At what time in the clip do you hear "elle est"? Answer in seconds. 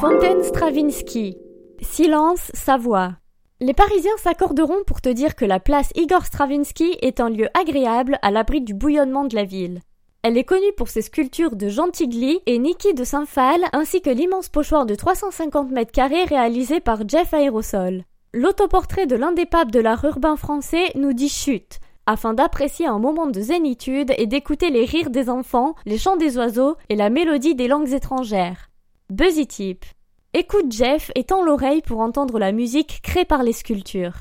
10.22-10.44